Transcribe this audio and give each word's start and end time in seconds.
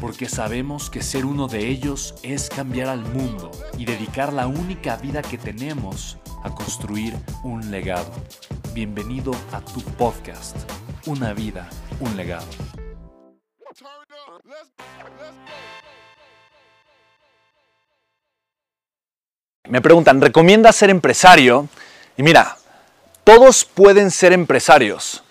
porque 0.00 0.28
sabemos 0.28 0.90
que 0.90 1.02
ser 1.02 1.24
uno 1.24 1.48
de 1.48 1.68
ellos 1.68 2.14
es 2.22 2.48
cambiar 2.48 2.88
al 2.88 3.00
mundo 3.00 3.50
y 3.78 3.84
dedicar 3.84 4.32
la 4.32 4.46
única 4.46 4.96
vida 4.96 5.22
que 5.22 5.38
tenemos 5.38 6.18
a 6.44 6.54
construir 6.54 7.14
un 7.42 7.70
legado. 7.70 8.12
Bienvenido 8.72 9.32
a 9.52 9.60
tu 9.60 9.80
podcast, 9.80 10.56
Una 11.06 11.32
vida, 11.32 11.68
un 12.00 12.16
legado. 12.16 12.46
Me 19.68 19.80
preguntan, 19.80 20.20
¿recomiendas 20.20 20.76
ser 20.76 20.90
empresario? 20.90 21.68
Y 22.16 22.22
mira, 22.22 22.56
todos 23.24 23.64
pueden 23.64 24.10
ser 24.10 24.32
empresarios, 24.32 25.24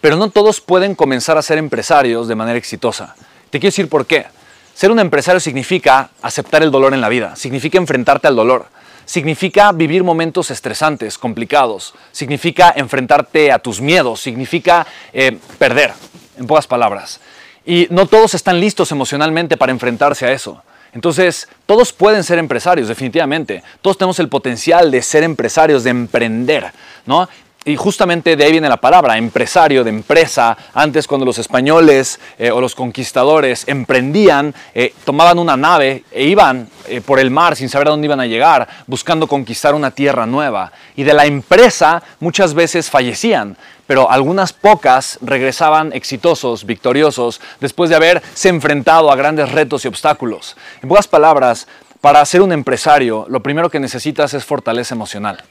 pero 0.00 0.16
no 0.16 0.30
todos 0.30 0.60
pueden 0.60 0.94
comenzar 0.94 1.38
a 1.38 1.42
ser 1.42 1.58
empresarios 1.58 2.28
de 2.28 2.34
manera 2.34 2.58
exitosa. 2.58 3.16
Te 3.52 3.60
quiero 3.60 3.68
decir 3.68 3.90
por 3.90 4.06
qué. 4.06 4.24
Ser 4.72 4.90
un 4.90 4.98
empresario 4.98 5.38
significa 5.38 6.08
aceptar 6.22 6.62
el 6.62 6.70
dolor 6.70 6.94
en 6.94 7.02
la 7.02 7.10
vida, 7.10 7.36
significa 7.36 7.76
enfrentarte 7.76 8.26
al 8.26 8.34
dolor, 8.34 8.64
significa 9.04 9.70
vivir 9.72 10.04
momentos 10.04 10.50
estresantes, 10.50 11.18
complicados, 11.18 11.92
significa 12.12 12.72
enfrentarte 12.74 13.52
a 13.52 13.58
tus 13.58 13.82
miedos, 13.82 14.22
significa 14.22 14.86
eh, 15.12 15.36
perder, 15.58 15.92
en 16.38 16.46
pocas 16.46 16.66
palabras. 16.66 17.20
Y 17.66 17.88
no 17.90 18.06
todos 18.06 18.32
están 18.32 18.58
listos 18.58 18.90
emocionalmente 18.90 19.58
para 19.58 19.70
enfrentarse 19.70 20.24
a 20.24 20.32
eso. 20.32 20.62
Entonces, 20.94 21.46
todos 21.66 21.92
pueden 21.92 22.24
ser 22.24 22.38
empresarios, 22.38 22.88
definitivamente. 22.88 23.62
Todos 23.82 23.98
tenemos 23.98 24.18
el 24.18 24.30
potencial 24.30 24.90
de 24.90 25.02
ser 25.02 25.24
empresarios, 25.24 25.84
de 25.84 25.90
emprender, 25.90 26.72
¿no? 27.04 27.28
Y 27.64 27.76
justamente 27.76 28.34
de 28.34 28.44
ahí 28.44 28.50
viene 28.50 28.68
la 28.68 28.80
palabra, 28.80 29.16
empresario, 29.16 29.84
de 29.84 29.90
empresa. 29.90 30.56
Antes 30.74 31.06
cuando 31.06 31.24
los 31.24 31.38
españoles 31.38 32.18
eh, 32.36 32.50
o 32.50 32.60
los 32.60 32.74
conquistadores 32.74 33.68
emprendían, 33.68 34.52
eh, 34.74 34.92
tomaban 35.04 35.38
una 35.38 35.56
nave 35.56 36.02
e 36.10 36.24
iban 36.24 36.68
eh, 36.88 37.00
por 37.00 37.20
el 37.20 37.30
mar 37.30 37.54
sin 37.54 37.68
saber 37.68 37.86
a 37.86 37.90
dónde 37.92 38.06
iban 38.06 38.18
a 38.18 38.26
llegar, 38.26 38.66
buscando 38.88 39.28
conquistar 39.28 39.76
una 39.76 39.92
tierra 39.92 40.26
nueva. 40.26 40.72
Y 40.96 41.04
de 41.04 41.14
la 41.14 41.24
empresa 41.24 42.02
muchas 42.18 42.52
veces 42.54 42.90
fallecían, 42.90 43.56
pero 43.86 44.10
algunas 44.10 44.52
pocas 44.52 45.20
regresaban 45.22 45.92
exitosos, 45.92 46.66
victoriosos, 46.66 47.40
después 47.60 47.90
de 47.90 47.96
haberse 47.96 48.48
enfrentado 48.48 49.08
a 49.12 49.14
grandes 49.14 49.52
retos 49.52 49.84
y 49.84 49.88
obstáculos. 49.88 50.56
En 50.82 50.88
pocas 50.88 51.06
palabras, 51.06 51.68
para 52.00 52.24
ser 52.26 52.42
un 52.42 52.50
empresario, 52.50 53.24
lo 53.28 53.40
primero 53.40 53.70
que 53.70 53.78
necesitas 53.78 54.34
es 54.34 54.44
fortaleza 54.44 54.96
emocional. 54.96 55.44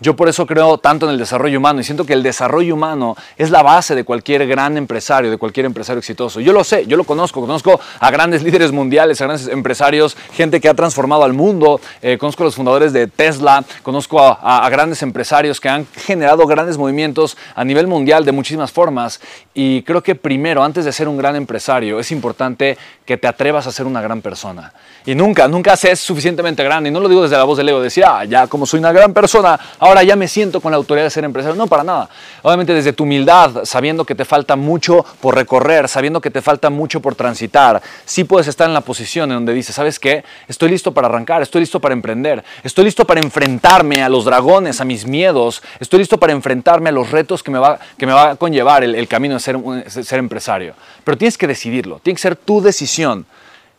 Yo 0.00 0.16
por 0.16 0.28
eso 0.28 0.46
creo 0.46 0.78
tanto 0.78 1.06
en 1.06 1.12
el 1.12 1.18
desarrollo 1.18 1.58
humano 1.58 1.80
y 1.80 1.84
siento 1.84 2.06
que 2.06 2.14
el 2.14 2.22
desarrollo 2.22 2.74
humano 2.74 3.16
es 3.36 3.50
la 3.50 3.62
base 3.62 3.94
de 3.94 4.04
cualquier 4.04 4.46
gran 4.46 4.76
empresario, 4.76 5.30
de 5.30 5.36
cualquier 5.36 5.66
empresario 5.66 5.98
exitoso. 5.98 6.40
Yo 6.40 6.52
lo 6.52 6.64
sé, 6.64 6.86
yo 6.86 6.96
lo 6.96 7.04
conozco, 7.04 7.40
conozco 7.40 7.78
a 7.98 8.10
grandes 8.10 8.42
líderes 8.42 8.72
mundiales, 8.72 9.20
a 9.20 9.26
grandes 9.26 9.48
empresarios, 9.48 10.16
gente 10.32 10.60
que 10.60 10.68
ha 10.70 10.74
transformado 10.74 11.24
al 11.24 11.34
mundo, 11.34 11.80
eh, 12.00 12.16
conozco 12.18 12.42
a 12.42 12.46
los 12.46 12.54
fundadores 12.54 12.92
de 12.94 13.08
Tesla, 13.08 13.62
conozco 13.82 14.20
a, 14.20 14.64
a 14.64 14.70
grandes 14.70 15.02
empresarios 15.02 15.60
que 15.60 15.68
han 15.68 15.86
generado 15.94 16.46
grandes 16.46 16.78
movimientos 16.78 17.36
a 17.54 17.64
nivel 17.64 17.86
mundial 17.86 18.24
de 18.24 18.32
muchísimas 18.32 18.72
formas 18.72 19.20
y 19.52 19.82
creo 19.82 20.02
que 20.02 20.14
primero, 20.14 20.62
antes 20.62 20.84
de 20.84 20.92
ser 20.92 21.08
un 21.08 21.18
gran 21.18 21.36
empresario, 21.36 21.98
es 21.98 22.10
importante 22.12 22.78
que 23.04 23.16
te 23.16 23.26
atrevas 23.26 23.66
a 23.66 23.72
ser 23.72 23.86
una 23.86 24.00
gran 24.00 24.22
persona. 24.22 24.72
Y 25.04 25.14
nunca, 25.14 25.48
nunca 25.48 25.76
seas 25.76 25.98
suficientemente 25.98 26.62
grande. 26.62 26.90
Y 26.90 26.92
no 26.92 27.00
lo 27.00 27.08
digo 27.08 27.22
desde 27.22 27.36
la 27.36 27.44
voz 27.44 27.58
del 27.58 27.68
ego, 27.68 27.80
decir, 27.80 28.04
ah, 28.06 28.24
ya 28.24 28.46
como 28.46 28.66
soy 28.66 28.78
una 28.78 28.92
gran 28.92 29.12
persona, 29.12 29.58
ahora 29.78 29.89
ya 30.02 30.16
me 30.16 30.28
siento 30.28 30.60
con 30.60 30.70
la 30.70 30.76
autoridad 30.76 31.04
de 31.04 31.10
ser 31.10 31.24
empresario. 31.24 31.56
No, 31.56 31.66
para 31.66 31.84
nada. 31.84 32.08
Obviamente 32.42 32.72
desde 32.72 32.92
tu 32.92 33.04
humildad, 33.04 33.64
sabiendo 33.64 34.04
que 34.04 34.14
te 34.14 34.24
falta 34.24 34.56
mucho 34.56 35.04
por 35.20 35.34
recorrer, 35.34 35.88
sabiendo 35.88 36.20
que 36.20 36.30
te 36.30 36.40
falta 36.40 36.70
mucho 36.70 37.00
por 37.00 37.14
transitar, 37.14 37.82
sí 38.04 38.24
puedes 38.24 38.48
estar 38.48 38.68
en 38.68 38.74
la 38.74 38.80
posición 38.80 39.30
en 39.30 39.36
donde 39.38 39.52
dices, 39.52 39.74
¿sabes 39.74 39.98
qué? 39.98 40.24
Estoy 40.48 40.70
listo 40.70 40.92
para 40.92 41.08
arrancar, 41.08 41.42
estoy 41.42 41.60
listo 41.60 41.80
para 41.80 41.92
emprender, 41.92 42.44
estoy 42.62 42.84
listo 42.84 43.04
para 43.04 43.20
enfrentarme 43.20 44.02
a 44.02 44.08
los 44.08 44.24
dragones, 44.24 44.80
a 44.80 44.84
mis 44.84 45.06
miedos, 45.06 45.62
estoy 45.78 45.98
listo 45.98 46.18
para 46.18 46.32
enfrentarme 46.32 46.90
a 46.90 46.92
los 46.92 47.10
retos 47.10 47.42
que 47.42 47.50
me 47.50 47.58
va, 47.58 47.78
que 47.98 48.06
me 48.06 48.12
va 48.12 48.30
a 48.30 48.36
conllevar 48.36 48.84
el, 48.84 49.08
camino 49.08 49.34
de 49.34 49.40
ser, 49.40 49.58
ser 49.88 50.18
empresario. 50.18 50.74
Pero 51.04 51.18
tienes 51.18 51.36
que 51.36 51.46
decidirlo, 51.46 52.00
tiene 52.02 52.16
que 52.16 52.22
ser 52.22 52.36
tu 52.36 52.60
decisión. 52.60 53.26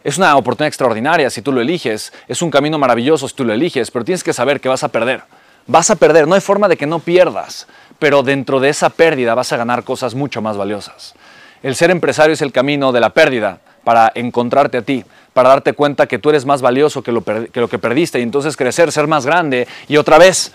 Es 0.04 0.18
una 0.18 0.36
oportunidad 0.36 0.68
extraordinaria 0.68 1.30
si 1.30 1.42
tú 1.42 1.52
lo 1.52 1.62
eliges, 1.62 2.12
es 2.28 2.42
un 2.42 2.50
camino 2.50 2.80
maravilloso 2.80 3.28
si 3.28 3.36
tú 3.36 3.46
lo 3.46 3.54
eliges, 3.54 3.92
pero 3.92 4.04
tienes 4.04 4.24
que 4.24 4.34
saber 4.34 4.60
que 4.60 4.68
vas 4.68 4.84
a 4.84 4.88
perder. 4.88 5.22
Vas 5.68 5.92
a 5.92 5.96
perder, 5.96 6.28
no 6.28 6.36
hay 6.36 6.42
forma 6.42 6.68
de 6.68 6.78
que 6.78 6.88
no 6.88 7.00
pierdas, 7.00 7.68
pero 8.00 8.24
dentro 8.24 8.60
de 8.60 8.70
esa 8.70 8.90
pérdida 8.90 9.36
vas 9.36 9.52
a 9.54 9.58
ganar 9.58 9.84
cosas 9.84 10.16
mucho 10.16 10.42
más 10.42 10.58
valiosas. 10.58 11.14
El 11.64 11.76
ser 11.76 11.92
empresario 11.92 12.34
es 12.34 12.42
el 12.42 12.52
camino 12.52 12.92
de 12.92 13.00
la 13.00 13.12
pérdida 13.12 13.60
para 13.84 14.12
encontrarte 14.16 14.78
a 14.78 14.82
ti, 14.82 15.06
para 15.34 15.50
darte 15.50 15.74
cuenta 15.74 16.08
que 16.08 16.20
tú 16.20 16.30
eres 16.30 16.46
más 16.46 16.62
valioso 16.62 17.04
que 17.04 17.12
lo, 17.12 17.24
que, 17.24 17.80
perdiste 17.80 18.20
y 18.20 18.24
entonces 18.24 18.58
crecer, 18.58 18.92
ser 18.92 19.08
más 19.08 19.26
grande 19.26 19.68
y 19.88 19.98
otra 19.98 20.18
vez 20.18 20.52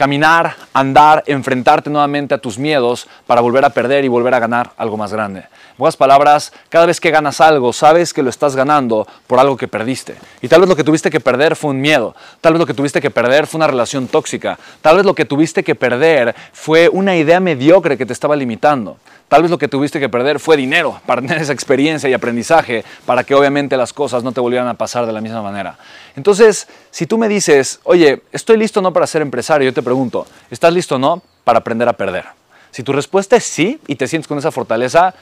caminar, 0.00 0.56
andar, 0.72 1.22
enfrentarte 1.26 1.90
nuevamente 1.90 2.32
a 2.32 2.38
tus 2.38 2.58
miedos 2.58 3.06
para 3.26 3.42
volver 3.42 3.66
a 3.66 3.68
perder 3.68 4.02
y 4.02 4.08
volver 4.08 4.32
a 4.32 4.38
ganar 4.38 4.70
algo 4.78 4.96
más 4.96 5.12
grande. 5.12 5.40
En 5.40 5.76
pocas 5.76 5.98
palabras, 5.98 6.54
cada 6.70 6.86
vez 6.86 6.98
que 6.98 7.10
ganas 7.10 7.38
algo, 7.42 7.70
sabes 7.74 8.14
que 8.14 8.22
lo 8.22 8.30
estás 8.30 8.56
ganando 8.56 9.06
por 9.26 9.38
algo 9.38 9.58
que 9.58 9.68
perdiste. 9.68 10.14
Y 10.40 10.48
tal 10.48 10.60
vez 10.60 10.70
lo 10.70 10.74
que 10.74 10.84
tuviste 10.84 11.10
que 11.10 11.20
perder 11.20 11.54
fue 11.54 11.72
un 11.72 11.82
miedo, 11.82 12.16
tal 12.40 12.54
vez 12.54 12.60
lo 12.60 12.66
que 12.66 12.72
tuviste 12.72 13.02
que 13.02 13.10
perder 13.10 13.46
fue 13.46 13.58
una 13.58 13.66
relación 13.66 14.08
tóxica, 14.08 14.58
tal 14.80 14.96
vez 14.96 15.04
lo 15.04 15.14
que 15.14 15.26
tuviste 15.26 15.62
que 15.62 15.74
perder 15.74 16.34
fue 16.54 16.88
una 16.88 17.14
idea 17.14 17.38
mediocre 17.38 17.98
que 17.98 18.06
te 18.06 18.14
estaba 18.14 18.36
limitando. 18.36 18.96
Tal 19.30 19.42
vez 19.42 19.50
lo 19.52 19.58
que 19.58 19.68
tuviste 19.68 20.00
que 20.00 20.08
perder 20.08 20.40
fue 20.40 20.56
dinero 20.56 21.00
para 21.06 21.22
tener 21.22 21.40
esa 21.40 21.52
experiencia 21.52 22.10
y 22.10 22.12
aprendizaje 22.12 22.84
para 23.06 23.22
que 23.22 23.32
obviamente 23.36 23.76
las 23.76 23.92
cosas 23.92 24.24
no 24.24 24.32
te 24.32 24.40
volvieran 24.40 24.66
a 24.66 24.74
pasar 24.74 25.06
de 25.06 25.12
la 25.12 25.20
misma 25.20 25.40
manera. 25.40 25.78
Entonces, 26.16 26.66
si 26.90 27.06
tú 27.06 27.16
me 27.16 27.28
dices, 27.28 27.78
oye, 27.84 28.22
estoy 28.32 28.56
listo 28.56 28.82
no 28.82 28.92
para 28.92 29.06
ser 29.06 29.22
empresario, 29.22 29.66
yo 29.66 29.72
te 29.72 29.84
pregunto, 29.84 30.26
¿estás 30.50 30.74
listo 30.74 30.98
no 30.98 31.22
para 31.44 31.60
aprender 31.60 31.88
a 31.88 31.92
perder? 31.92 32.24
Si 32.72 32.82
tu 32.82 32.92
respuesta 32.92 33.36
es 33.36 33.44
sí 33.44 33.78
y 33.86 33.94
te 33.94 34.08
sientes 34.08 34.26
con 34.26 34.36
esa 34.36 34.50
fortaleza, 34.50 35.14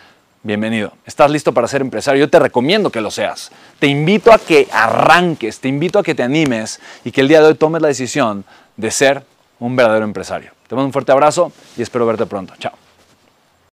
bienvenido. 0.42 0.94
¿Estás 1.04 1.30
listo 1.30 1.52
para 1.52 1.68
ser 1.68 1.82
empresario? 1.82 2.20
Yo 2.24 2.30
te 2.30 2.38
recomiendo 2.38 2.88
que 2.88 3.02
lo 3.02 3.10
seas. 3.10 3.50
Te 3.78 3.88
invito 3.88 4.32
a 4.32 4.38
que 4.38 4.68
arranques, 4.72 5.60
te 5.60 5.68
invito 5.68 5.98
a 5.98 6.02
que 6.02 6.14
te 6.14 6.22
animes 6.22 6.80
y 7.04 7.12
que 7.12 7.20
el 7.20 7.28
día 7.28 7.42
de 7.42 7.48
hoy 7.48 7.54
tomes 7.56 7.82
la 7.82 7.88
decisión 7.88 8.46
de 8.74 8.90
ser 8.90 9.22
un 9.58 9.76
verdadero 9.76 10.06
empresario. 10.06 10.52
Te 10.66 10.74
mando 10.74 10.86
un 10.86 10.92
fuerte 10.94 11.12
abrazo 11.12 11.52
y 11.76 11.82
espero 11.82 12.06
verte 12.06 12.24
pronto. 12.24 12.54
Chao. 12.58 12.87